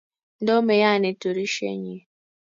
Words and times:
Ndo 0.41 0.55
meyanii 0.67 1.17
turishe 1.21 1.67
nyii 1.81 2.03